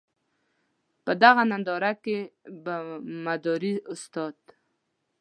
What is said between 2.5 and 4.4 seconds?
به مداري استاد.